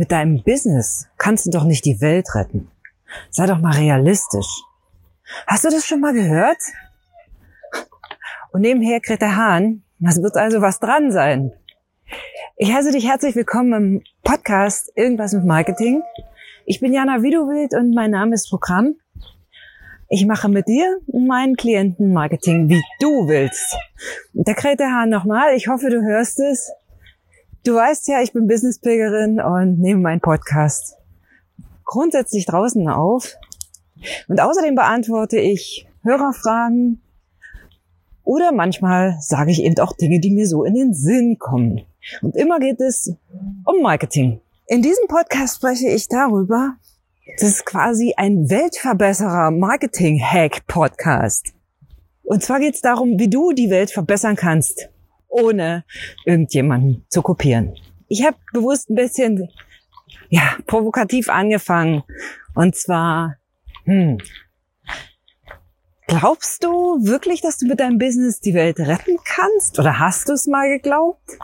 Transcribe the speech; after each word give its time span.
mit 0.00 0.10
deinem 0.10 0.42
Business 0.42 1.08
kannst 1.18 1.44
du 1.44 1.50
doch 1.50 1.64
nicht 1.64 1.84
die 1.84 2.00
Welt 2.00 2.34
retten. 2.34 2.70
Sei 3.28 3.44
doch 3.44 3.58
mal 3.58 3.74
realistisch. 3.74 4.48
Hast 5.46 5.64
du 5.64 5.68
das 5.68 5.84
schon 5.84 6.00
mal 6.00 6.14
gehört? 6.14 6.56
Und 8.50 8.62
nebenher 8.62 9.00
Greta 9.00 9.36
Hahn, 9.36 9.82
das 9.98 10.22
wird 10.22 10.36
also 10.36 10.62
was 10.62 10.80
dran 10.80 11.12
sein. 11.12 11.52
Ich 12.56 12.72
heiße 12.72 12.92
dich 12.92 13.06
herzlich 13.06 13.36
willkommen 13.36 13.72
im 13.74 14.02
Podcast 14.24 14.90
Irgendwas 14.94 15.34
mit 15.34 15.44
Marketing. 15.44 16.02
Ich 16.64 16.80
bin 16.80 16.94
Jana 16.94 17.22
Widowild 17.22 17.74
und 17.74 17.94
mein 17.94 18.12
Name 18.12 18.36
ist 18.36 18.48
Programm. 18.48 18.94
Ich 20.08 20.24
mache 20.24 20.48
mit 20.48 20.66
dir 20.66 20.98
und 21.08 21.26
meinen 21.26 21.56
Klienten 21.56 22.14
Marketing, 22.14 22.70
wie 22.70 22.82
du 23.00 23.28
willst. 23.28 23.76
Der 24.32 24.54
Greta 24.54 24.84
Hahn 24.84 25.10
nochmal, 25.10 25.54
ich 25.54 25.68
hoffe, 25.68 25.90
du 25.90 26.00
hörst 26.00 26.40
es. 26.40 26.72
Du 27.62 27.74
weißt 27.74 28.08
ja, 28.08 28.22
ich 28.22 28.32
bin 28.32 28.46
Businesspilgerin 28.46 29.38
und 29.38 29.78
nehme 29.78 30.00
meinen 30.00 30.20
Podcast 30.20 30.96
grundsätzlich 31.84 32.46
draußen 32.46 32.88
auf. 32.88 33.34
Und 34.28 34.40
außerdem 34.40 34.74
beantworte 34.74 35.38
ich 35.38 35.86
Hörerfragen 36.02 37.02
oder 38.24 38.52
manchmal 38.52 39.18
sage 39.20 39.50
ich 39.50 39.62
eben 39.62 39.78
auch 39.78 39.94
Dinge, 39.94 40.20
die 40.20 40.30
mir 40.30 40.46
so 40.46 40.64
in 40.64 40.74
den 40.74 40.94
Sinn 40.94 41.38
kommen. 41.38 41.82
Und 42.22 42.34
immer 42.34 42.60
geht 42.60 42.80
es 42.80 43.12
um 43.66 43.82
Marketing. 43.82 44.40
In 44.66 44.80
diesem 44.80 45.06
Podcast 45.08 45.56
spreche 45.56 45.88
ich 45.88 46.08
darüber, 46.08 46.76
das 47.38 47.48
ist 47.48 47.66
quasi 47.66 48.14
ein 48.16 48.48
Weltverbesserer 48.48 49.50
Marketing-Hack-Podcast. 49.50 51.52
Und 52.22 52.42
zwar 52.42 52.60
geht 52.60 52.76
es 52.76 52.80
darum, 52.80 53.18
wie 53.18 53.28
du 53.28 53.52
die 53.52 53.68
Welt 53.68 53.90
verbessern 53.90 54.36
kannst, 54.36 54.88
ohne 55.30 55.84
irgendjemanden 56.24 57.04
zu 57.08 57.22
kopieren. 57.22 57.74
Ich 58.08 58.24
habe 58.24 58.36
bewusst 58.52 58.90
ein 58.90 58.96
bisschen 58.96 59.48
ja, 60.28 60.56
provokativ 60.66 61.28
angefangen. 61.28 62.02
Und 62.54 62.76
zwar, 62.76 63.36
hm, 63.84 64.18
glaubst 66.06 66.64
du 66.64 67.04
wirklich, 67.04 67.40
dass 67.40 67.58
du 67.58 67.66
mit 67.66 67.80
deinem 67.80 67.98
Business 67.98 68.40
die 68.40 68.54
Welt 68.54 68.78
retten 68.78 69.18
kannst? 69.24 69.78
Oder 69.78 69.98
hast 69.98 70.28
du 70.28 70.32
es 70.32 70.46
mal 70.46 70.68
geglaubt? 70.68 71.38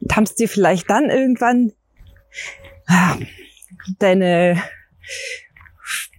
Und 0.00 0.16
haben 0.16 0.24
es 0.24 0.34
dir 0.34 0.48
vielleicht 0.48 0.90
dann 0.90 1.10
irgendwann 1.10 1.72
ah, 2.86 3.16
deine 3.98 4.62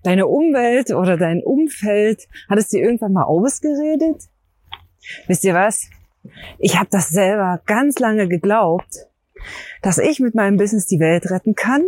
deine 0.03 0.28
Umwelt 0.28 0.92
oder 0.92 1.18
dein 1.18 1.44
Umfeld, 1.44 2.28
hat 2.50 2.58
es 2.58 2.70
dir 2.70 2.81
irgendwann 2.81 3.14
mal 3.14 3.23
ausgeredet? 3.23 4.23
Wisst 5.28 5.44
ihr 5.44 5.53
was? 5.53 5.90
Ich 6.58 6.77
habe 6.77 6.89
das 6.91 7.09
selber 7.09 7.61
ganz 7.66 7.99
lange 7.99 8.27
geglaubt, 8.27 9.08
dass 9.81 9.97
ich 9.97 10.19
mit 10.19 10.35
meinem 10.35 10.58
Business 10.58 10.85
die 10.85 10.99
Welt 10.99 11.30
retten 11.30 11.55
kann. 11.55 11.88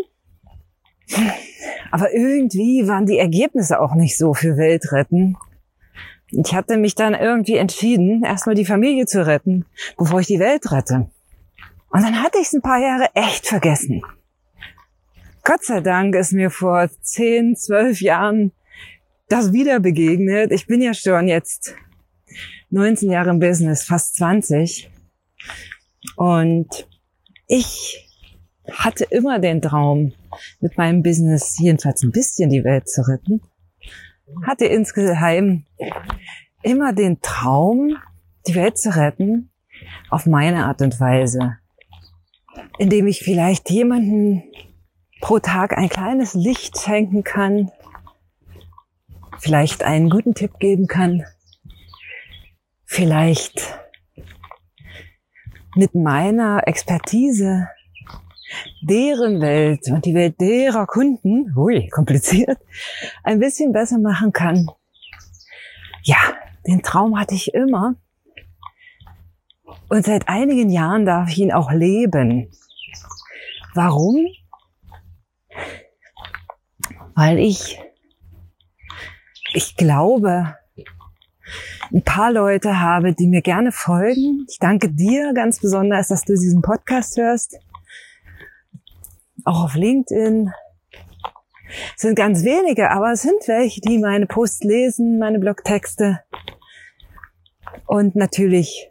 Aber 1.92 2.14
irgendwie 2.14 2.88
waren 2.88 3.06
die 3.06 3.17
Ergebnisse 3.17 3.80
auch 3.80 3.95
nicht 3.95 4.17
so 4.17 4.34
für 4.34 4.58
Welt 4.58 4.92
retten. 4.92 5.38
Ich 6.28 6.53
hatte 6.56 6.78
mich 6.78 6.95
dann 6.95 7.14
irgendwie 7.14 7.58
entschieden, 7.58 8.23
erstmal 8.23 8.56
die 8.56 8.66
Familie 8.66 9.06
zu 9.06 9.25
retten, 9.25 9.66
bevor 9.97 10.22
ich 10.22 10.28
die 10.28 10.39
Welt 10.39 10.72
rette. 10.72 11.09
Und 11.89 12.03
dann 12.03 12.23
hatte 12.23 12.38
ich 12.39 12.47
es 12.47 12.53
ein 12.53 12.62
paar 12.62 12.80
Jahre 12.80 13.09
echt 13.16 13.47
vergessen. 13.47 14.02
Gott 15.44 15.64
sei 15.64 15.81
Dank 15.81 16.16
ist 16.16 16.31
mir 16.31 16.50
vor 16.50 16.89
10, 17.02 17.58
12 17.58 18.02
Jahren 18.02 18.52
das 19.28 19.52
wieder 19.52 19.80
begegnet. 19.80 20.52
Ich 20.52 20.67
bin 20.67 20.81
ja 20.81 20.94
schon 20.94 21.28
jetzt 21.28 21.75
19 22.72 23.12
Jahre 23.12 23.30
im 23.30 23.40
Business, 23.40 23.84
fast 23.84 24.16
20. 24.16 24.90
Und 26.16 26.88
ich 27.48 28.10
hatte 28.72 29.04
immer 29.04 29.40
den 29.40 29.62
Traum, 29.62 30.14
mit 30.62 30.78
meinem 30.78 31.04
Business 31.04 31.60
jedenfalls 31.60 32.04
ein 32.04 32.12
bisschen 32.12 32.50
die 32.50 32.64
Welt 32.64 32.90
zu 32.90 33.02
retten. 33.02 33.42
Hatte 34.46 34.66
insgeheim 34.66 35.66
immer 36.64 36.94
den 36.94 37.20
Traum, 37.22 37.98
die 38.48 38.56
Welt 38.56 38.78
zu 38.78 38.96
retten, 38.96 39.52
auf 40.10 40.26
meine 40.26 40.66
Art 40.66 40.81
und 40.81 41.00
Weise. 41.02 41.58
Indem 42.78 43.08
ich 43.08 43.20
vielleicht 43.20 43.70
jemanden 43.70 44.44
pro 45.20 45.40
Tag 45.40 45.78
ein 45.78 45.90
kleines 45.90 46.34
Licht 46.34 46.80
schenken 46.80 47.26
kann, 47.26 47.70
vielleicht 49.40 49.84
einen 49.84 50.10
guten 50.10 50.34
Tipp 50.34 50.60
geben 50.60 50.88
kann, 50.88 51.26
vielleicht 52.91 53.79
mit 55.75 55.96
meiner 55.96 56.68
Expertise 56.68 57.69
deren 58.81 59.40
Welt 59.40 59.88
und 59.90 60.06
die 60.06 60.13
Welt 60.13 60.40
derer 60.41 60.85
Kunden, 60.85 61.56
hui, 61.56 61.88
kompliziert, 61.90 62.59
ein 63.24 63.40
bisschen 63.40 63.72
besser 63.72 63.97
machen 63.97 64.34
kann. 64.34 64.69
Ja, 66.03 66.18
den 66.68 66.81
Traum 66.81 67.18
hatte 67.18 67.35
ich 67.35 67.53
immer. 67.53 67.96
Und 69.88 70.06
seit 70.06 70.28
einigen 70.28 70.69
Jahren 70.69 71.06
darf 71.06 71.30
ich 71.30 71.38
ihn 71.38 71.53
auch 71.53 71.72
leben. 71.72 72.51
Warum? 73.74 74.28
weil 77.16 77.40
ich, 77.40 77.80
ich 79.53 79.75
glaube, 79.75 80.57
ein 81.94 82.03
paar 82.03 82.31
Leute 82.31 82.79
habe, 82.79 83.13
die 83.13 83.28
mir 83.28 83.41
gerne 83.41 83.72
folgen. 83.72 84.46
Ich 84.50 84.59
danke 84.59 84.90
dir 84.90 85.34
ganz 85.34 85.59
besonders, 85.59 86.07
dass 86.07 86.24
du 86.24 86.34
diesen 86.34 86.62
Podcast 86.62 87.18
hörst. 87.18 87.57
Auch 89.44 89.63
auf 89.63 89.75
LinkedIn. 89.75 90.51
Es 91.96 92.01
sind 92.01 92.16
ganz 92.16 92.44
wenige, 92.44 92.91
aber 92.91 93.12
es 93.12 93.22
sind 93.22 93.47
welche, 93.47 93.81
die 93.81 93.97
meine 93.97 94.25
Posts 94.25 94.63
lesen, 94.63 95.19
meine 95.19 95.40
Blogtexte. 95.40 96.19
Und 97.85 98.16
natürlich 98.16 98.90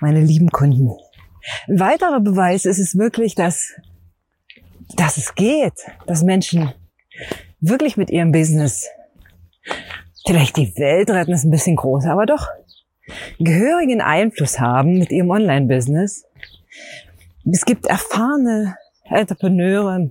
meine 0.00 0.20
lieben 0.20 0.50
Kunden. 0.50 0.90
Ein 1.68 1.80
weiterer 1.80 2.20
Beweis 2.20 2.64
ist 2.64 2.78
es 2.78 2.96
wirklich, 2.96 3.34
dass 3.34 3.74
dass 4.96 5.16
es 5.16 5.34
geht, 5.34 5.74
dass 6.06 6.22
Menschen 6.22 6.72
wirklich 7.60 7.96
mit 7.96 8.10
ihrem 8.10 8.32
Business 8.32 8.88
vielleicht 10.26 10.56
die 10.56 10.76
Welt 10.76 11.10
retten, 11.10 11.32
ist 11.32 11.44
ein 11.44 11.50
bisschen 11.50 11.76
groß, 11.76 12.06
aber 12.06 12.26
doch 12.26 12.48
gehörigen 13.38 14.00
Einfluss 14.00 14.60
haben 14.60 14.98
mit 14.98 15.10
ihrem 15.10 15.30
Online-Business. 15.30 16.24
Es 17.50 17.64
gibt 17.64 17.86
erfahrene 17.86 18.76
Entrepreneure, 19.04 20.10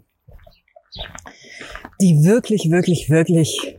die 2.02 2.24
wirklich, 2.24 2.70
wirklich, 2.70 3.10
wirklich 3.10 3.78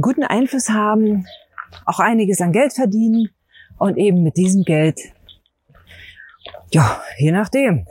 guten 0.00 0.24
Einfluss 0.24 0.70
haben, 0.70 1.26
auch 1.84 1.98
einiges 2.00 2.40
an 2.40 2.52
Geld 2.52 2.72
verdienen 2.72 3.30
und 3.78 3.96
eben 3.96 4.22
mit 4.22 4.36
diesem 4.36 4.64
Geld, 4.64 5.00
ja, 6.72 7.02
je 7.18 7.32
nachdem, 7.32 7.86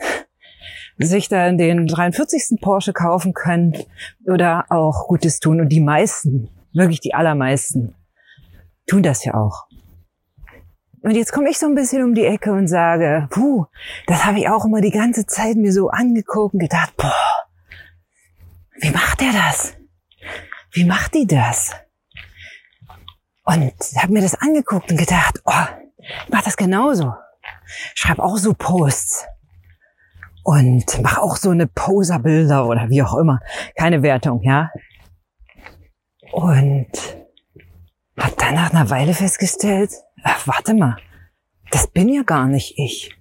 sich 1.00 1.30
dann 1.30 1.58
den 1.58 1.88
43. 1.88 2.59
Porsche 2.62 2.94
kaufen 2.94 3.34
können 3.34 3.74
oder 4.25 4.66
auch 4.69 5.08
Gutes 5.08 5.40
tun. 5.40 5.62
Und 5.62 5.69
die 5.69 5.80
meisten, 5.80 6.50
wirklich 6.74 7.00
die 7.00 7.13
allermeisten, 7.13 7.96
tun 8.88 9.03
das 9.03 9.24
ja 9.24 9.36
auch. 9.36 9.68
Und 11.02 11.12
jetzt 11.12 11.31
komme 11.31 11.50
ich 11.50 11.59
so 11.59 11.68
ein 11.68 11.75
bisschen 11.75 12.03
um 12.03 12.16
die 12.16 12.25
Ecke 12.25 12.52
und 12.52 12.68
sage, 12.68 13.28
puh, 13.30 13.66
das 14.07 14.25
habe 14.25 14.40
ich 14.40 14.50
auch 14.50 14.66
immer 14.66 14.81
die 14.81 14.91
ganze 14.91 15.25
Zeit 15.25 15.56
mir 15.56 15.72
so 15.72 15.90
angeguckt 15.90 16.56
und 16.56 16.59
gedacht, 16.59 16.97
boah, 16.97 17.13
wie 18.81 18.91
macht 18.91 19.22
der 19.22 19.31
das? 19.31 19.74
Wie 20.72 20.84
macht 20.84 21.13
die 21.13 21.28
das? 21.28 21.72
Und 23.46 23.74
habe 23.96 24.12
mir 24.12 24.22
das 24.22 24.36
angeguckt 24.36 24.91
und 24.91 24.97
gedacht, 24.97 25.41
oh, 25.46 25.88
ich 25.97 26.30
mach 26.30 26.41
das 26.41 26.57
genauso. 26.57 27.13
Schreib 27.94 28.19
auch 28.19 28.38
so 28.38 28.53
Posts 28.53 29.25
und 30.47 31.01
mach 31.04 31.18
auch 31.18 31.36
so 31.36 31.50
eine 31.50 31.68
Poserbilder 31.68 32.68
oder 32.68 32.89
wie 32.89 33.04
auch 33.04 33.18
immer. 33.18 33.42
Keine 33.75 34.01
Wertung, 34.01 34.42
ja. 34.44 34.72
Und 36.31 36.88
hab 38.18 38.38
dann 38.38 38.56
nach 38.56 38.72
einer 38.72 38.89
Weile 38.89 39.13
festgestellt, 39.13 39.92
ach, 40.24 40.48
warte 40.48 40.74
mal, 40.74 40.95
das 41.72 41.88
bin 41.88 42.07
ja 42.07 42.24
gar 42.24 42.48
nicht 42.48 42.80
ich. 42.80 43.13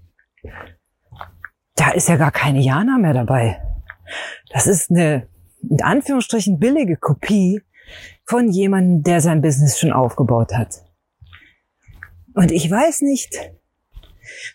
Da 1.74 1.90
ist 1.90 2.08
ja 2.08 2.14
gar 2.14 2.30
keine 2.30 2.60
Jana 2.60 2.96
mehr 2.96 3.12
dabei. 3.12 3.60
Das 4.52 4.68
ist 4.68 4.92
eine, 4.92 5.26
in 5.68 5.82
Anführungsstrichen, 5.82 6.60
billige 6.60 6.96
Kopie 6.96 7.60
von 8.24 8.52
jemandem, 8.52 9.02
der 9.02 9.20
sein 9.20 9.42
Business 9.42 9.80
schon 9.80 9.92
aufgebaut 9.92 10.54
hat. 10.54 10.84
Und 12.34 12.52
ich 12.52 12.70
weiß 12.70 13.00
nicht, 13.00 13.34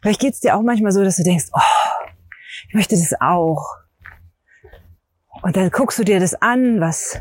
vielleicht 0.02 0.22
geht's 0.22 0.40
dir 0.40 0.56
auch 0.56 0.62
manchmal 0.62 0.94
so, 0.94 1.04
dass 1.04 1.18
du 1.18 1.24
denkst, 1.24 1.48
oh, 1.52 1.81
ich 2.72 2.76
möchte 2.76 2.96
das 2.96 3.14
auch. 3.20 3.80
Und 5.42 5.58
dann 5.58 5.70
guckst 5.72 6.00
du 6.00 6.06
dir 6.06 6.22
das 6.22 6.36
an, 6.36 6.80
was, 6.80 7.20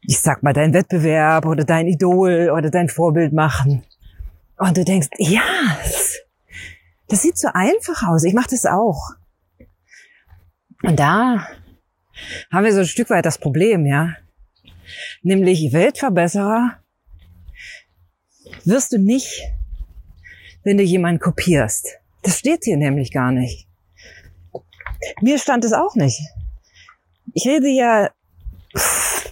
ich 0.00 0.18
sag 0.18 0.42
mal, 0.42 0.52
dein 0.52 0.74
Wettbewerb 0.74 1.46
oder 1.46 1.62
dein 1.62 1.86
Idol 1.86 2.50
oder 2.50 2.68
dein 2.68 2.88
Vorbild 2.88 3.32
machen. 3.32 3.84
Und 4.56 4.76
du 4.76 4.84
denkst, 4.84 5.06
ja, 5.18 5.42
Das 7.06 7.22
sieht 7.22 7.38
so 7.38 7.48
einfach 7.54 8.08
aus. 8.08 8.24
Ich 8.24 8.34
mache 8.34 8.50
das 8.50 8.66
auch. 8.66 9.10
Und 10.82 10.98
da 10.98 11.46
haben 12.50 12.64
wir 12.64 12.72
so 12.72 12.80
ein 12.80 12.86
Stück 12.86 13.08
weit 13.10 13.26
das 13.26 13.38
Problem, 13.38 13.86
ja. 13.86 14.16
Nämlich 15.22 15.72
Weltverbesserer 15.72 16.76
wirst 18.64 18.92
du 18.92 18.98
nicht, 18.98 19.42
wenn 20.64 20.76
du 20.76 20.82
jemanden 20.82 21.20
kopierst. 21.20 21.98
Das 22.22 22.40
steht 22.40 22.64
hier 22.64 22.76
nämlich 22.76 23.12
gar 23.12 23.30
nicht. 23.30 23.69
Mir 25.20 25.38
stand 25.38 25.64
es 25.64 25.72
auch 25.72 25.94
nicht. 25.94 26.20
Ich 27.34 27.46
rede 27.46 27.68
ja 27.68 28.10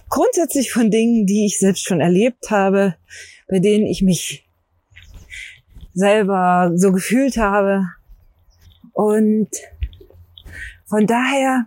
grundsätzlich 0.09 0.71
von 0.71 0.91
Dingen, 0.91 1.25
die 1.25 1.45
ich 1.45 1.59
selbst 1.59 1.85
schon 1.85 2.01
erlebt 2.01 2.51
habe, 2.51 2.95
bei 3.47 3.59
denen 3.59 3.85
ich 3.85 4.01
mich 4.01 4.47
selber 5.93 6.71
so 6.75 6.91
gefühlt 6.91 7.37
habe. 7.37 7.87
Und 8.93 9.49
von 10.85 11.07
daher, 11.07 11.65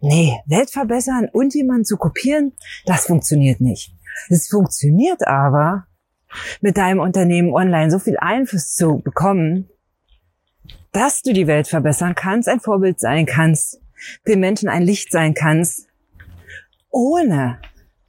nee, 0.00 0.34
Welt 0.46 0.70
verbessern 0.70 1.28
und 1.32 1.54
jemanden 1.54 1.84
zu 1.84 1.96
kopieren, 1.96 2.52
das 2.86 3.06
funktioniert 3.06 3.60
nicht. 3.60 3.92
Es 4.28 4.48
funktioniert 4.48 5.26
aber, 5.26 5.86
mit 6.60 6.76
deinem 6.76 7.00
Unternehmen 7.00 7.52
online 7.52 7.90
so 7.90 7.98
viel 7.98 8.16
Einfluss 8.18 8.74
zu 8.74 8.98
bekommen, 8.98 9.68
dass 10.94 11.22
du 11.22 11.32
die 11.32 11.48
Welt 11.48 11.66
verbessern 11.66 12.14
kannst, 12.14 12.48
ein 12.48 12.60
Vorbild 12.60 13.00
sein 13.00 13.26
kannst, 13.26 13.80
den 14.28 14.40
Menschen 14.40 14.68
ein 14.68 14.82
Licht 14.82 15.10
sein 15.10 15.34
kannst, 15.34 15.88
ohne 16.88 17.60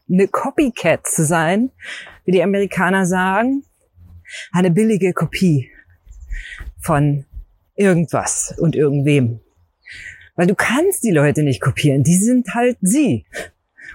eine 0.08 0.28
Copycat 0.28 1.08
zu 1.08 1.26
sein, 1.26 1.72
wie 2.26 2.32
die 2.32 2.44
Amerikaner 2.44 3.08
sagen, 3.08 3.64
eine 4.52 4.70
billige 4.70 5.14
Kopie 5.14 5.72
von 6.80 7.26
irgendwas 7.76 8.54
und 8.60 8.76
irgendwem. 8.76 9.40
Weil 10.36 10.48
du 10.48 10.56
kannst 10.56 11.04
die 11.04 11.12
Leute 11.12 11.42
nicht 11.42 11.62
kopieren, 11.62 12.04
die 12.04 12.18
sind 12.18 12.54
halt 12.54 12.78
sie. 12.82 13.26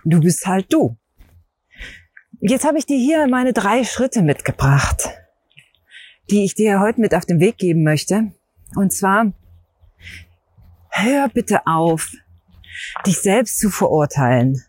Und 0.04 0.14
du 0.14 0.20
bist 0.20 0.46
halt 0.46 0.72
du. 0.72 0.96
Jetzt 2.40 2.64
habe 2.64 2.78
ich 2.78 2.86
dir 2.86 2.98
hier 2.98 3.28
meine 3.28 3.52
drei 3.52 3.84
Schritte 3.84 4.22
mitgebracht, 4.22 5.10
die 6.30 6.44
ich 6.44 6.54
dir 6.56 6.80
heute 6.80 7.00
mit 7.00 7.14
auf 7.14 7.26
den 7.26 7.38
Weg 7.38 7.58
geben 7.58 7.84
möchte. 7.84 8.32
Und 8.76 8.92
zwar, 8.92 9.32
hör 10.90 11.28
bitte 11.28 11.66
auf, 11.66 12.12
dich 13.06 13.18
selbst 13.20 13.58
zu 13.58 13.70
verurteilen, 13.70 14.62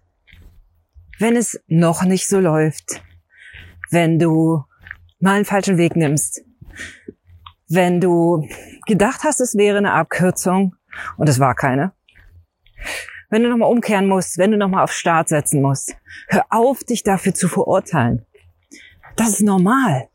wenn 1.20 1.36
es 1.36 1.60
noch 1.68 2.04
nicht 2.04 2.28
so 2.28 2.40
läuft, 2.40 3.02
wenn 3.92 4.18
du 4.20 4.64
mal 5.20 5.36
einen 5.36 5.46
falschen 5.46 5.78
Weg 5.78 5.96
nimmst, 5.96 6.42
wenn 7.70 8.02
du 8.02 8.48
gedacht 8.88 9.24
hast, 9.24 9.40
es 9.40 9.56
wäre 9.56 9.78
eine 9.78 9.94
Abkürzung 9.94 10.76
und 11.18 11.30
es 11.30 11.40
war 11.40 11.56
keine, 11.56 11.94
wenn 13.30 13.44
du 13.44 13.50
nochmal 13.50 13.72
umkehren 13.72 14.08
musst, 14.08 14.38
wenn 14.38 14.52
du 14.52 14.58
nochmal 14.58 14.84
auf 14.84 14.92
Start 14.92 15.30
setzen 15.30 15.62
musst. 15.62 15.96
Hör 16.28 16.46
auf, 16.50 16.84
dich 16.84 17.04
dafür 17.04 17.34
zu 17.34 17.48
verurteilen. 17.48 18.26
Das 19.16 19.30
ist 19.30 19.42
normal. 19.42 20.10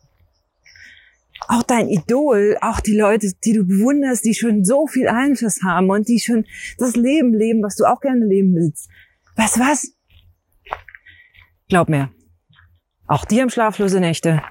Auch 1.49 1.62
dein 1.62 1.88
Idol, 1.88 2.56
auch 2.61 2.81
die 2.81 2.97
Leute, 2.97 3.33
die 3.44 3.53
du 3.53 3.65
bewunderst, 3.65 4.25
die 4.25 4.35
schon 4.35 4.65
so 4.65 4.87
viel 4.87 5.09
Einfluss 5.09 5.61
haben 5.62 5.91
und 5.91 6.09
die 6.09 6.19
schon 6.19 6.44
das 6.79 6.97
Leben 6.97 7.35
leben, 7.35 7.62
was 7.62 7.77
du 7.77 7.85
auch 7.85 8.00
gerne 8.00 8.27
leben 8.27 8.55
willst. 8.55 8.88
Du 9.37 9.43
was? 9.61 9.93
Glaub 11.69 11.88
mir, 11.88 12.11
auch 13.06 13.25
die 13.25 13.41
haben 13.41 13.50
schlaflose 13.50 14.00
Nächte. 14.00 14.43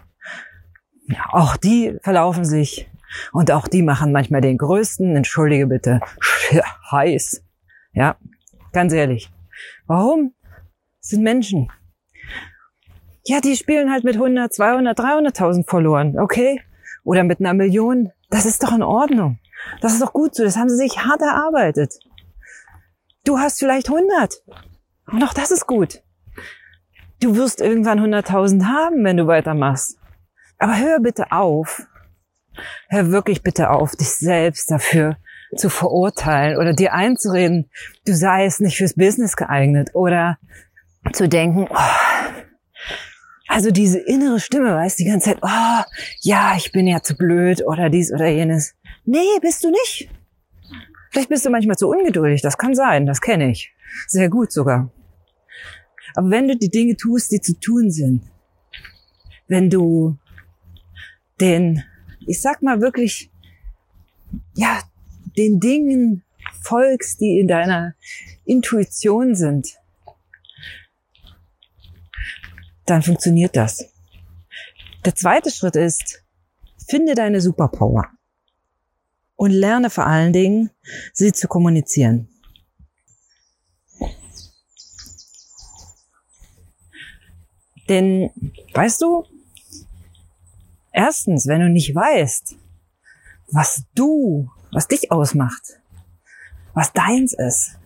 Auch 1.32 1.58
die 1.58 1.98
verlaufen 2.02 2.46
sich. 2.46 2.90
Und 3.32 3.52
auch 3.52 3.68
die 3.68 3.82
machen 3.82 4.12
manchmal 4.12 4.42
den 4.42 4.58
größten, 4.58 5.16
entschuldige 5.16 5.68
bitte, 5.68 6.02
heiß. 6.92 7.42
Ja, 7.94 8.18
Ganz 8.76 8.92
ehrlich. 8.92 9.32
Warum? 9.88 10.34
Das 11.00 11.12
sind 11.12 11.24
Menschen. 11.24 11.72
Ja, 13.26 13.40
die 13.40 13.56
spielen 13.56 13.90
halt 13.90 14.04
mit 14.04 14.16
100, 14.16 14.54
200, 14.54 15.00
300.000 15.00 15.66
verloren, 15.66 16.20
okay? 16.20 16.62
Oder 17.06 17.24
mit 17.24 17.40
einer 17.40 17.54
Million. 17.54 18.12
Das 18.30 18.46
ist 18.46 18.62
doch 18.64 18.74
in 18.74 18.84
Ordnung. 18.84 19.40
Das 19.80 19.94
ist 19.94 20.02
doch 20.02 20.12
gut 20.12 20.36
so. 20.36 20.44
Das 20.44 20.58
haben 20.58 20.68
sie 20.68 20.76
sich 20.76 20.98
hart 20.98 21.22
erarbeitet. 21.22 21.94
Du 23.24 23.40
hast 23.40 23.60
vielleicht 23.60 23.88
100. 23.88 24.44
Und 25.12 25.24
auch 25.24 25.34
das 25.34 25.52
ist 25.52 25.68
gut. 25.68 26.04
Du 27.22 27.38
wirst 27.38 27.62
irgendwann 27.62 28.00
100.000 28.00 28.66
haben, 28.66 29.04
wenn 29.06 29.16
du 29.16 29.28
weitermachst. 29.28 29.98
Aber 30.58 30.78
hör 30.78 31.00
bitte 31.00 31.32
auf. 31.32 31.88
Hör 32.90 33.12
wirklich 33.12 33.42
bitte 33.42 33.70
auf, 33.70 33.96
dich 33.96 34.10
selbst 34.10 34.70
dafür 34.70 35.18
zu 35.56 35.70
verurteilen 35.70 36.58
oder 36.58 36.74
dir 36.74 36.94
einzureden, 36.94 37.70
du 38.06 38.14
seist 38.14 38.62
nicht 38.62 38.78
fürs 38.78 38.96
Business 38.96 39.36
geeignet 39.36 39.92
oder 39.94 40.38
zu 41.14 41.28
denken, 41.28 41.68
oh, 41.70 42.15
also 43.48 43.72
diese 43.72 44.00
innere 44.00 44.40
Stimme, 44.40 44.74
weißt 44.74 45.00
die 45.00 45.06
ganze 45.06 45.32
Zeit, 45.32 45.40
oh, 45.42 45.84
ja, 46.22 46.56
ich 46.58 46.72
bin 46.72 46.88
ja 46.88 47.02
zu 47.02 47.16
blöd 47.16 47.64
oder 47.66 47.90
dies 47.90 48.12
oder 48.12 48.28
jenes. 48.28 48.74
Nee, 49.06 49.40
bist 49.42 49.64
du 49.64 49.70
nicht. 49.70 50.10
Vielleicht 51.12 51.30
bist 51.30 51.46
du 51.46 51.50
manchmal 51.50 51.78
zu 51.78 51.90
ungeduldig, 51.90 52.42
das 52.42 52.58
kann 52.58 52.76
sein, 52.76 53.06
das 53.06 53.22
kenne 53.22 53.52
ich. 53.52 53.74
Sehr 54.08 54.30
gut 54.30 54.52
sogar. 54.52 54.92
Aber 56.16 56.30
wenn 56.30 56.48
du 56.48 56.58
die 56.58 56.70
Dinge 56.70 56.96
tust, 56.96 57.32
die 57.32 57.42
zu 57.42 57.60
tun 57.60 57.92
sind, 57.92 58.24
wenn 59.48 59.70
du 59.70 60.18
den, 61.40 61.84
ich 62.26 62.42
sag 62.42 62.62
mal 62.62 62.82
wirklich, 62.82 63.30
ja, 64.56 64.82
den 65.38 65.60
Dingen 65.60 66.24
folgst, 66.62 67.22
die 67.22 67.40
in 67.40 67.48
deiner 67.48 67.94
Intuition 68.46 69.36
sind, 69.36 69.78
dann 72.86 73.02
funktioniert 73.02 73.56
das. 73.56 73.86
Der 75.04 75.16
zweite 75.16 75.52
Schritt 75.52 75.76
ist, 75.76 76.24
finde 76.88 77.16
deine 77.16 77.42
Superpower 77.42 78.08
und 79.36 79.52
lerne 79.52 79.90
vor 79.90 80.06
allen 80.06 80.34
Dingen, 80.34 80.72
sie 81.14 81.34
zu 81.34 81.48
kommunizieren. 81.48 82.30
Denn, 87.90 88.32
weißt 88.74 89.02
du, 89.02 89.26
erstens, 90.92 91.46
wenn 91.46 91.62
du 91.62 91.70
nicht 91.70 91.94
weißt, 91.94 92.56
was 93.52 93.84
du 93.94 94.50
was 94.76 94.90
dich 94.90 95.10
ausmacht, 95.10 95.80
was 96.74 96.92
deins 96.92 97.34
ist. 97.34 97.78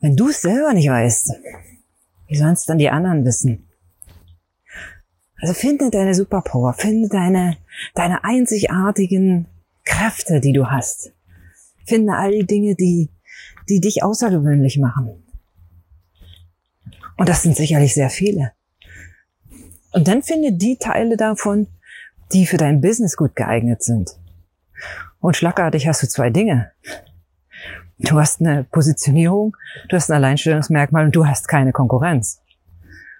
Wenn 0.00 0.16
du 0.16 0.30
es 0.30 0.40
selber 0.40 0.72
nicht 0.72 0.88
weißt, 0.88 1.30
wie 2.32 2.38
sollen 2.38 2.54
es 2.54 2.64
dann 2.64 2.78
die 2.78 2.88
anderen 2.88 3.26
wissen? 3.26 3.68
Also 5.36 5.52
finde 5.52 5.90
deine 5.90 6.14
Superpower, 6.14 6.72
finde 6.72 7.08
deine, 7.08 7.58
deine 7.94 8.24
einzigartigen 8.24 9.48
Kräfte, 9.84 10.40
die 10.40 10.52
du 10.52 10.70
hast. 10.70 11.12
Finde 11.84 12.14
all 12.14 12.30
die 12.30 12.46
Dinge, 12.46 12.74
die, 12.74 13.10
die 13.68 13.80
dich 13.80 14.02
außergewöhnlich 14.02 14.78
machen. 14.78 15.22
Und 17.18 17.28
das 17.28 17.42
sind 17.42 17.54
sicherlich 17.54 17.92
sehr 17.92 18.08
viele. 18.08 18.52
Und 19.92 20.08
dann 20.08 20.22
finde 20.22 20.52
die 20.52 20.78
Teile 20.78 21.18
davon, 21.18 21.66
die 22.32 22.46
für 22.46 22.56
dein 22.56 22.80
Business 22.80 23.16
gut 23.16 23.36
geeignet 23.36 23.82
sind. 23.82 24.16
Und 25.20 25.36
schlagartig 25.36 25.86
hast 25.86 26.02
du 26.02 26.08
zwei 26.08 26.30
Dinge. 26.30 26.72
Du 27.98 28.18
hast 28.18 28.40
eine 28.40 28.64
Positionierung, 28.64 29.56
du 29.88 29.96
hast 29.96 30.10
ein 30.10 30.16
Alleinstellungsmerkmal 30.16 31.04
und 31.04 31.14
du 31.14 31.26
hast 31.26 31.46
keine 31.46 31.72
Konkurrenz. 31.72 32.40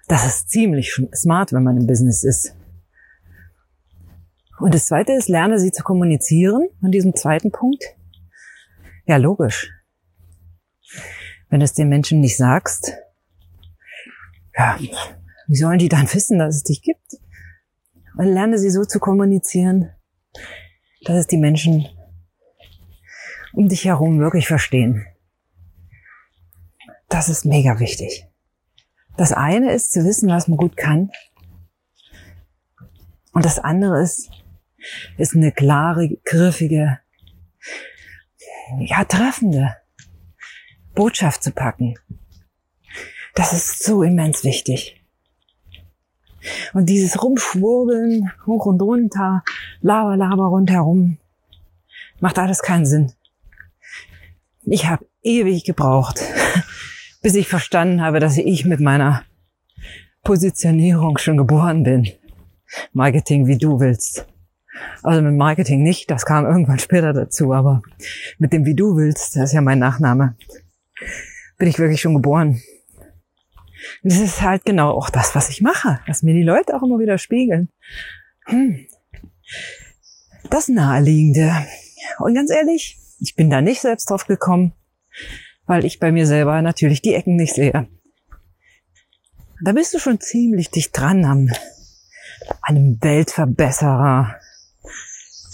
Das 0.07 0.25
ist 0.25 0.49
ziemlich 0.49 0.99
smart, 1.15 1.53
wenn 1.53 1.63
man 1.63 1.77
im 1.77 1.87
Business 1.87 2.23
ist. 2.23 2.55
Und 4.59 4.73
das 4.73 4.87
zweite 4.87 5.13
ist, 5.13 5.29
lerne 5.29 5.59
sie 5.59 5.71
zu 5.71 5.83
kommunizieren. 5.83 6.67
An 6.81 6.91
diesem 6.91 7.15
zweiten 7.15 7.51
Punkt. 7.51 7.83
Ja, 9.05 9.17
logisch. 9.17 9.71
Wenn 11.49 11.59
du 11.59 11.65
es 11.65 11.73
den 11.73 11.89
Menschen 11.89 12.19
nicht 12.19 12.37
sagst, 12.37 12.93
ja, 14.57 14.77
wie 15.47 15.55
sollen 15.55 15.79
die 15.79 15.89
dann 15.89 16.07
wissen, 16.13 16.39
dass 16.39 16.55
es 16.55 16.63
dich 16.63 16.81
gibt? 16.81 17.17
Und 18.17 18.25
lerne 18.25 18.57
sie 18.57 18.69
so 18.69 18.85
zu 18.85 18.99
kommunizieren, 18.99 19.89
dass 21.05 21.17
es 21.17 21.27
die 21.27 21.37
Menschen 21.37 21.87
um 23.53 23.69
dich 23.69 23.85
herum 23.85 24.19
wirklich 24.19 24.47
verstehen. 24.47 25.05
Das 27.07 27.29
ist 27.29 27.45
mega 27.45 27.79
wichtig. 27.79 28.27
Das 29.15 29.31
eine 29.31 29.71
ist 29.71 29.91
zu 29.91 30.03
wissen, 30.03 30.29
was 30.29 30.47
man 30.47 30.57
gut 30.57 30.75
kann. 30.75 31.11
Und 33.31 33.45
das 33.45 33.59
andere 33.59 34.01
ist, 34.01 34.29
ist 35.17 35.35
eine 35.35 35.51
klare, 35.51 36.09
griffige, 36.25 36.99
ja, 38.79 39.05
treffende 39.05 39.75
Botschaft 40.95 41.43
zu 41.43 41.51
packen. 41.51 41.95
Das 43.35 43.53
ist 43.53 43.83
so 43.83 44.03
immens 44.03 44.43
wichtig. 44.43 44.99
Und 46.73 46.87
dieses 46.87 47.21
Rumschwurbeln, 47.21 48.31
hoch 48.45 48.65
und 48.65 48.81
runter, 48.81 49.43
Laber, 49.81 50.17
Laber 50.17 50.45
rundherum, 50.45 51.17
macht 52.19 52.37
alles 52.37 52.61
keinen 52.61 52.85
Sinn. 52.85 53.13
Ich 54.65 54.87
habe 54.87 55.05
ewig 55.21 55.65
gebraucht, 55.65 56.21
bis 57.21 57.35
ich 57.35 57.47
verstanden 57.47 58.01
habe, 58.01 58.19
dass 58.19 58.37
ich 58.37 58.65
mit 58.65 58.79
meiner 58.79 59.23
Positionierung 60.23 61.17
schon 61.17 61.37
geboren 61.37 61.83
bin. 61.83 62.07
Marketing, 62.93 63.47
wie 63.47 63.57
du 63.57 63.79
willst. 63.79 64.25
Also 65.03 65.21
mit 65.21 65.35
Marketing 65.35 65.83
nicht, 65.83 66.09
das 66.09 66.25
kam 66.25 66.45
irgendwann 66.45 66.79
später 66.79 67.13
dazu, 67.13 67.53
aber 67.53 67.81
mit 68.39 68.53
dem 68.53 68.65
wie 68.65 68.75
du 68.75 68.95
willst, 68.95 69.35
das 69.35 69.49
ist 69.49 69.53
ja 69.53 69.61
mein 69.61 69.79
Nachname, 69.79 70.35
bin 71.57 71.67
ich 71.67 71.77
wirklich 71.77 72.01
schon 72.01 72.15
geboren. 72.15 72.61
Und 74.01 74.11
das 74.11 74.19
ist 74.19 74.41
halt 74.41 74.65
genau 74.65 74.91
auch 74.91 75.09
das, 75.09 75.35
was 75.35 75.49
ich 75.49 75.61
mache, 75.61 75.99
was 76.07 76.23
mir 76.23 76.33
die 76.33 76.43
Leute 76.43 76.75
auch 76.75 76.83
immer 76.83 76.99
wieder 76.99 77.17
spiegeln. 77.17 77.69
Hm. 78.45 78.87
Das 80.49 80.67
Naheliegende. 80.67 81.51
Und 82.19 82.33
ganz 82.33 82.49
ehrlich, 82.49 82.97
ich 83.23 83.35
bin 83.35 83.49
da 83.49 83.61
nicht 83.61 83.79
selbst 83.81 84.09
drauf 84.09 84.27
gekommen, 84.27 84.73
weil 85.65 85.85
ich 85.85 85.99
bei 85.99 86.11
mir 86.11 86.27
selber 86.27 86.61
natürlich 86.61 87.01
die 87.01 87.13
Ecken 87.13 87.37
nicht 87.37 87.55
sehe. 87.55 87.87
Da 89.63 89.71
bist 89.71 89.93
du 89.93 89.99
schon 89.99 90.19
ziemlich 90.19 90.69
dicht 90.71 90.95
dran 90.95 91.23
am 91.23 91.49
einem 92.61 93.01
Weltverbesserer, 93.01 94.35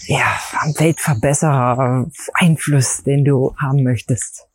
ja, 0.08 0.40
am 0.62 0.74
Weltverbesserer 0.80 2.10
Einfluss, 2.34 3.04
den 3.04 3.24
du 3.24 3.56
haben 3.58 3.84
möchtest. 3.84 4.48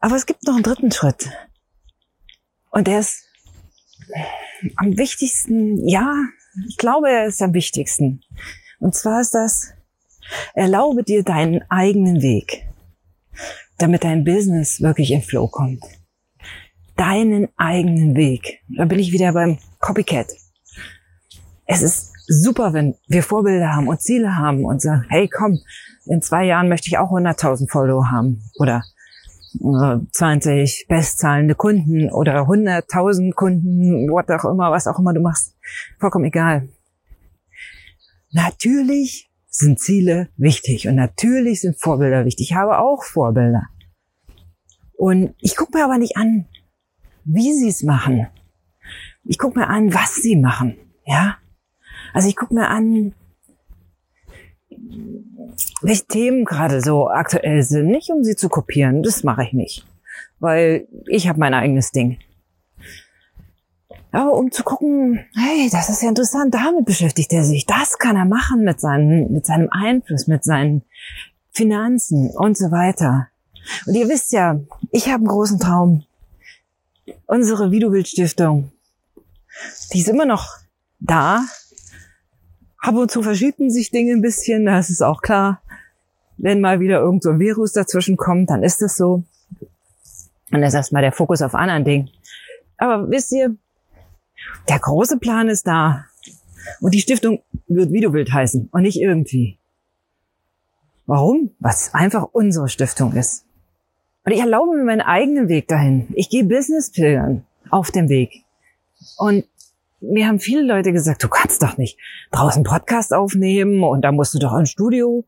Aber 0.00 0.16
es 0.16 0.24
gibt 0.24 0.44
noch 0.44 0.54
einen 0.54 0.62
dritten 0.62 0.90
Schritt. 0.90 1.28
Und 2.70 2.86
der 2.86 3.00
ist 3.00 3.24
am 4.76 4.96
wichtigsten, 4.96 5.86
ja, 5.86 6.14
ich 6.66 6.78
glaube, 6.78 7.10
er 7.10 7.26
ist 7.26 7.42
am 7.42 7.52
wichtigsten. 7.52 8.22
Und 8.78 8.94
zwar 8.94 9.20
ist 9.20 9.34
das, 9.34 9.74
erlaube 10.54 11.02
dir 11.04 11.22
deinen 11.22 11.62
eigenen 11.70 12.22
Weg, 12.22 12.66
damit 13.78 14.04
dein 14.04 14.24
Business 14.24 14.80
wirklich 14.80 15.10
in 15.10 15.22
Flow 15.22 15.48
kommt. 15.48 15.82
Deinen 16.96 17.48
eigenen 17.56 18.14
Weg. 18.14 18.60
Da 18.68 18.84
bin 18.84 18.98
ich 18.98 19.12
wieder 19.12 19.32
beim 19.32 19.58
Copycat 19.80 20.28
es 21.66 21.82
ist 21.82 22.12
super, 22.26 22.72
wenn 22.72 22.94
wir 23.06 23.22
Vorbilder 23.22 23.74
haben 23.74 23.88
und 23.88 24.00
Ziele 24.00 24.36
haben 24.36 24.64
und 24.64 24.80
sagen, 24.80 25.04
hey, 25.08 25.28
komm, 25.28 25.60
in 26.06 26.22
zwei 26.22 26.44
Jahren 26.44 26.68
möchte 26.68 26.88
ich 26.88 26.98
auch 26.98 27.10
100.000 27.10 27.70
Follower 27.70 28.10
haben 28.10 28.42
oder 28.58 28.82
20 30.12 30.48
äh, 30.50 30.84
bestzahlende 30.88 31.54
Kunden 31.54 32.10
oder 32.10 32.42
100.000 32.42 33.32
Kunden, 33.34 34.10
what 34.10 34.30
auch 34.30 34.44
immer, 34.44 34.70
was 34.70 34.86
auch 34.86 34.98
immer 34.98 35.14
du 35.14 35.20
machst. 35.20 35.56
Vollkommen 35.98 36.24
egal. 36.24 36.68
Natürlich 38.32 39.30
sind 39.56 39.78
Ziele 39.78 40.28
wichtig 40.36 40.88
und 40.88 40.96
natürlich 40.96 41.60
sind 41.60 41.80
Vorbilder 41.80 42.24
wichtig. 42.24 42.50
Ich 42.50 42.56
habe 42.56 42.78
auch 42.78 43.04
Vorbilder. 43.04 43.68
Und 44.96 45.34
ich 45.40 45.56
gucke 45.56 45.78
mir 45.78 45.84
aber 45.84 45.96
nicht 45.96 46.16
an, 46.16 46.46
wie 47.24 47.52
sie 47.52 47.68
es 47.68 47.82
machen. 47.82 48.26
Ich 49.24 49.38
gucke 49.38 49.58
mir 49.58 49.68
an, 49.68 49.94
was 49.94 50.16
sie 50.16 50.36
machen. 50.36 50.76
Ja, 51.06 51.38
also 52.12 52.28
ich 52.28 52.36
gucke 52.36 52.54
mir 52.54 52.68
an, 52.68 53.14
welche 55.82 56.06
Themen 56.06 56.44
gerade 56.44 56.80
so 56.80 57.08
aktuell 57.08 57.62
sind. 57.62 57.86
Nicht 57.86 58.10
um 58.10 58.24
sie 58.24 58.34
zu 58.34 58.48
kopieren, 58.48 59.02
das 59.02 59.22
mache 59.22 59.44
ich 59.44 59.52
nicht. 59.52 59.86
Weil 60.40 60.88
ich 61.06 61.28
habe 61.28 61.38
mein 61.38 61.54
eigenes 61.54 61.92
Ding. 61.92 62.18
Aber 64.14 64.34
um 64.34 64.52
zu 64.52 64.62
gucken, 64.62 65.24
hey, 65.34 65.68
das 65.70 65.88
ist 65.88 66.02
ja 66.02 66.08
interessant, 66.08 66.54
damit 66.54 66.84
beschäftigt 66.84 67.32
er 67.32 67.44
sich. 67.44 67.66
Das 67.66 67.98
kann 67.98 68.16
er 68.16 68.24
machen 68.24 68.62
mit, 68.62 68.80
seinen, 68.80 69.32
mit 69.32 69.44
seinem 69.44 69.68
Einfluss, 69.70 70.26
mit 70.28 70.44
seinen 70.44 70.82
Finanzen 71.50 72.30
und 72.30 72.56
so 72.56 72.70
weiter. 72.70 73.28
Und 73.86 73.94
ihr 73.94 74.08
wisst 74.08 74.32
ja, 74.32 74.60
ich 74.92 75.06
habe 75.06 75.18
einen 75.18 75.26
großen 75.26 75.58
Traum. 75.58 76.04
Unsere 77.26 77.70
Videobild-Stiftung, 77.70 78.70
die 79.92 80.00
ist 80.00 80.08
immer 80.08 80.26
noch 80.26 80.58
da, 81.00 81.44
Ab 82.84 82.96
und 82.96 83.10
zu 83.10 83.22
verschieben 83.22 83.70
sich 83.70 83.90
Dinge 83.90 84.12
ein 84.12 84.20
bisschen, 84.20 84.66
das 84.66 84.90
ist 84.90 85.00
auch 85.00 85.22
klar. 85.22 85.62
Wenn 86.36 86.60
mal 86.60 86.80
wieder 86.80 87.00
irgend 87.00 87.22
so 87.22 87.30
ein 87.30 87.40
Virus 87.40 87.72
dazwischen 87.72 88.18
kommt, 88.18 88.50
dann 88.50 88.62
ist 88.62 88.82
das 88.82 88.98
so. 88.98 89.14
Und 89.14 89.24
dann 90.50 90.64
ist 90.64 90.74
erstmal 90.74 91.00
der 91.00 91.12
Fokus 91.12 91.40
auf 91.40 91.54
anderen 91.54 91.86
Dingen. 91.86 92.10
Aber 92.76 93.10
wisst 93.10 93.32
ihr, 93.32 93.56
der 94.68 94.78
große 94.78 95.18
Plan 95.18 95.48
ist 95.48 95.66
da. 95.66 96.06
Und 96.80 96.94
die 96.94 97.00
Stiftung 97.00 97.42
wird 97.66 97.90
willst 97.90 98.32
heißen 98.32 98.68
und 98.72 98.82
nicht 98.82 99.00
irgendwie. 99.00 99.58
Warum? 101.06 101.50
Was 101.58 101.92
einfach 101.92 102.28
unsere 102.32 102.68
Stiftung 102.68 103.12
ist. 103.12 103.44
Und 104.24 104.32
ich 104.32 104.40
erlaube 104.40 104.76
mir 104.76 104.84
meinen 104.84 105.02
eigenen 105.02 105.48
Weg 105.48 105.68
dahin. 105.68 106.08
Ich 106.14 106.30
gehe 106.30 106.44
Business 106.44 106.90
pilgern 106.90 107.44
auf 107.70 107.90
dem 107.90 108.08
Weg. 108.08 108.44
Und 109.18 109.44
mir 110.00 110.26
haben 110.26 110.40
viele 110.40 110.62
Leute 110.62 110.92
gesagt, 110.92 111.22
du 111.22 111.28
kannst 111.28 111.62
doch 111.62 111.76
nicht 111.76 111.98
draußen 112.30 112.62
Podcast 112.62 113.12
aufnehmen 113.12 113.82
und 113.82 114.02
da 114.02 114.12
musst 114.12 114.34
du 114.34 114.38
doch 114.38 114.56
ins 114.56 114.70
Studio 114.70 115.24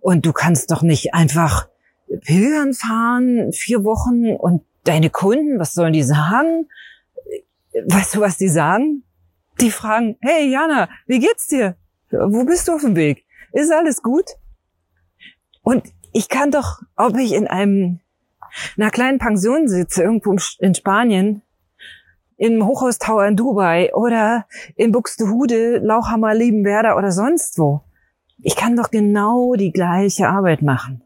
und 0.00 0.26
du 0.26 0.32
kannst 0.32 0.70
doch 0.70 0.82
nicht 0.82 1.14
einfach 1.14 1.68
pilgern 2.22 2.74
fahren, 2.74 3.52
vier 3.52 3.84
Wochen 3.84 4.34
und 4.36 4.62
deine 4.84 5.10
Kunden, 5.10 5.58
was 5.58 5.74
sollen 5.74 5.92
die 5.92 6.02
sagen? 6.02 6.68
Weißt 7.84 8.14
du, 8.14 8.20
was 8.20 8.38
die 8.38 8.48
sagen? 8.48 9.04
Die 9.60 9.70
fragen, 9.70 10.16
hey 10.20 10.50
Jana, 10.50 10.88
wie 11.06 11.18
geht's 11.18 11.46
dir? 11.46 11.76
Wo 12.10 12.44
bist 12.44 12.68
du 12.68 12.74
auf 12.74 12.82
dem 12.82 12.96
Weg? 12.96 13.24
Ist 13.52 13.72
alles 13.72 14.02
gut? 14.02 14.26
Und 15.62 15.84
ich 16.12 16.28
kann 16.28 16.50
doch, 16.50 16.80
ob 16.96 17.16
ich 17.18 17.32
in 17.32 17.46
einem, 17.46 18.00
einer 18.76 18.90
kleinen 18.90 19.18
Pension 19.18 19.68
sitze, 19.68 20.02
irgendwo 20.02 20.36
in 20.60 20.74
Spanien, 20.74 21.42
im 22.36 22.64
Hochhaustower 22.66 23.26
in 23.26 23.36
Dubai 23.36 23.92
oder 23.94 24.46
in 24.76 24.92
Buxtehude, 24.92 25.78
Lauchhammer, 25.78 26.34
Liebenwerder 26.34 26.96
oder 26.96 27.10
sonst 27.10 27.58
wo. 27.58 27.82
Ich 28.38 28.56
kann 28.56 28.76
doch 28.76 28.90
genau 28.90 29.54
die 29.54 29.72
gleiche 29.72 30.28
Arbeit 30.28 30.62
machen. 30.62 31.02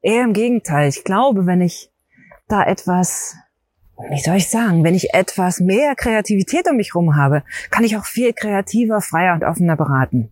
Eher 0.00 0.24
im 0.24 0.32
Gegenteil. 0.32 0.88
Ich 0.88 1.04
glaube, 1.04 1.46
wenn 1.46 1.60
ich 1.60 1.92
da 2.48 2.64
etwas, 2.64 3.36
wie 4.08 4.20
soll 4.20 4.36
ich 4.36 4.48
sagen, 4.48 4.84
wenn 4.84 4.94
ich 4.94 5.14
etwas 5.14 5.60
mehr 5.60 5.94
Kreativität 5.94 6.68
um 6.68 6.76
mich 6.76 6.94
rum 6.94 7.16
habe, 7.16 7.42
kann 7.70 7.84
ich 7.84 7.96
auch 7.96 8.04
viel 8.04 8.32
kreativer, 8.32 9.00
freier 9.00 9.34
und 9.34 9.44
offener 9.44 9.76
beraten. 9.76 10.30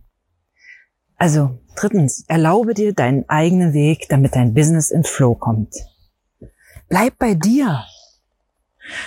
Also, 1.17 1.59
drittens, 1.75 2.23
erlaube 2.27 2.73
dir 2.73 2.93
deinen 2.93 3.27
eigenen 3.27 3.73
Weg, 3.73 4.07
damit 4.09 4.35
dein 4.35 4.53
Business 4.53 4.89
in 4.89 5.03
Flow 5.03 5.35
kommt. 5.35 5.75
Bleib 6.87 7.17
bei 7.19 7.35
dir. 7.35 7.83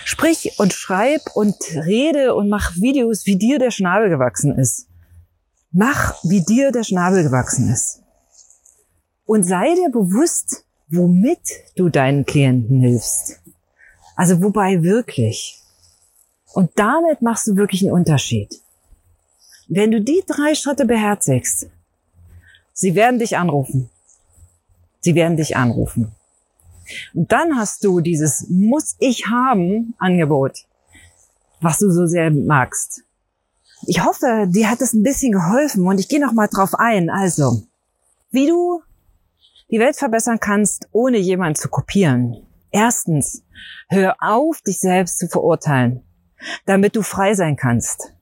Sprich 0.05 0.59
und 0.59 0.73
schreib 0.73 1.23
und 1.35 1.57
rede 1.75 2.35
und 2.35 2.49
mach 2.49 2.77
Videos, 2.77 3.27
wie 3.27 3.37
dir 3.37 3.59
der 3.59 3.71
Schnabel 3.71 4.11
gewachsen 4.11 4.57
ist. 4.57 4.89
Mach, 5.73 6.23
wie 6.23 6.45
dir 6.45 6.71
der 6.71 6.85
Schnabel 6.85 7.25
gewachsen 7.25 7.73
ist. 7.73 8.03
Und 9.25 9.43
sei 9.43 9.75
dir 9.75 9.91
bewusst, 9.91 10.67
womit 10.89 11.41
du 11.77 11.89
deinen 11.89 12.27
Klienten 12.27 12.81
hilfst. 12.81 13.42
Also 14.23 14.41
wobei 14.41 14.85
wirklich. 14.85 15.59
Und 16.53 16.71
damit 16.77 17.23
machst 17.23 17.49
du 17.49 17.57
wirklich 17.57 17.83
einen 17.83 17.91
Unterschied. 17.91 18.63
Wenn 19.67 19.91
du 19.91 20.01
die 20.01 20.23
drei 20.25 20.55
Schritte 20.55 20.85
beherzigst, 20.85 21.67
sie 22.73 22.95
werden 22.95 23.19
dich 23.19 23.37
anrufen. 23.37 23.91
Sie 25.01 25.17
werden 25.17 25.37
dich 25.37 25.57
anrufen. 25.57 26.13
Und 27.15 27.33
dann 27.33 27.59
hast 27.59 27.83
du 27.83 27.99
dieses 27.99 28.47
muss 28.49 28.95
ich 29.01 29.27
haben 29.27 29.97
Angebot, 29.99 30.67
was 31.61 31.79
du 31.79 31.91
so 31.91 32.07
sehr 32.07 32.31
magst. 32.31 33.03
Ich 33.89 34.05
hoffe, 34.05 34.47
dir 34.49 34.71
hat 34.71 34.83
es 34.83 34.93
ein 34.93 35.03
bisschen 35.03 35.33
geholfen 35.33 35.85
und 35.85 35.99
ich 35.99 36.09
gehe 36.09 36.25
noch 36.25 36.33
mal 36.33 36.47
drauf 36.47 36.77
ein. 36.77 37.11
Also, 37.11 37.65
wie 38.31 38.47
du 38.47 38.83
die 39.73 39.81
Welt 39.81 39.97
verbessern 39.97 40.39
kannst, 40.39 40.89
ohne 40.93 41.19
jemanden 41.19 41.57
zu 41.57 41.69
kopieren. 41.69 42.47
Erstens, 42.71 43.43
hör 43.89 44.17
auf, 44.21 44.61
dich 44.63 44.81
selbst 44.81 45.19
zu 45.19 45.29
verurteilen, 45.29 46.03
damit 46.67 46.97
du 46.97 47.03
frei 47.03 47.35
sein 47.35 47.57
kannst. 47.57 48.13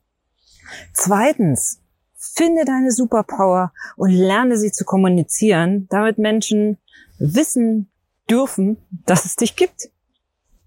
Zweitens, 0.93 1.81
finde 2.15 2.65
deine 2.65 2.91
Superpower 2.91 3.73
und 3.97 4.11
lerne 4.11 4.57
sie 4.57 4.71
zu 4.71 4.85
kommunizieren, 4.85 5.87
damit 5.89 6.17
Menschen 6.17 6.77
wissen, 7.19 7.91
dürfen, 8.29 8.77
dass 9.05 9.25
es 9.25 9.35
dich 9.35 9.55
gibt. 9.55 9.89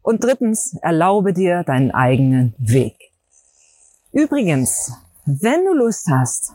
Und 0.03 0.23
drittens, 0.23 0.77
erlaube 0.83 1.33
dir 1.33 1.63
deinen 1.65 1.91
eigenen 1.91 2.55
Weg. 2.59 2.97
Übrigens, 4.13 4.93
wenn 5.25 5.65
du 5.65 5.73
Lust 5.73 6.09
hast, 6.11 6.53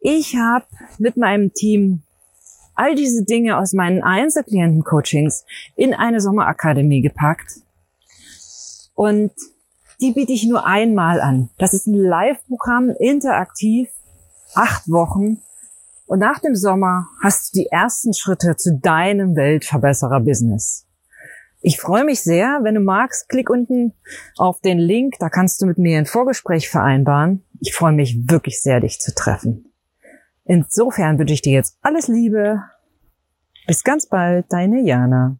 ich 0.00 0.36
habe 0.36 0.66
mit 0.98 1.16
meinem 1.16 1.52
Team 1.54 2.02
all 2.76 2.94
diese 2.94 3.24
Dinge 3.24 3.58
aus 3.58 3.72
meinen 3.72 4.02
Einzelklienten-Coachings 4.02 5.44
in 5.74 5.94
eine 5.94 6.20
Sommerakademie 6.20 7.02
gepackt. 7.02 7.60
Und 8.94 9.32
die 10.00 10.12
biete 10.12 10.32
ich 10.32 10.46
nur 10.46 10.66
einmal 10.66 11.20
an. 11.20 11.48
Das 11.58 11.74
ist 11.74 11.86
ein 11.86 11.94
Live-Programm, 11.94 12.90
interaktiv, 12.98 13.88
acht 14.54 14.88
Wochen. 14.88 15.42
Und 16.06 16.20
nach 16.20 16.38
dem 16.38 16.54
Sommer 16.54 17.08
hast 17.22 17.54
du 17.54 17.60
die 17.60 17.66
ersten 17.66 18.14
Schritte 18.14 18.56
zu 18.56 18.78
deinem 18.78 19.34
Weltverbesserer-Business. 19.34 20.86
Ich 21.62 21.80
freue 21.80 22.04
mich 22.04 22.20
sehr. 22.20 22.60
Wenn 22.62 22.74
du 22.74 22.80
magst, 22.80 23.28
klick 23.28 23.50
unten 23.50 23.92
auf 24.36 24.60
den 24.60 24.78
Link. 24.78 25.14
Da 25.18 25.30
kannst 25.30 25.60
du 25.60 25.66
mit 25.66 25.78
mir 25.78 25.98
ein 25.98 26.06
Vorgespräch 26.06 26.68
vereinbaren. 26.68 27.42
Ich 27.60 27.74
freue 27.74 27.92
mich 27.92 28.30
wirklich 28.30 28.60
sehr, 28.60 28.80
dich 28.80 29.00
zu 29.00 29.14
treffen. 29.14 29.72
Insofern 30.46 31.18
wünsche 31.18 31.34
ich 31.34 31.42
dir 31.42 31.52
jetzt 31.52 31.76
alles 31.82 32.08
Liebe. 32.08 32.62
Bis 33.66 33.82
ganz 33.82 34.08
bald, 34.08 34.46
deine 34.50 34.80
Jana. 34.80 35.38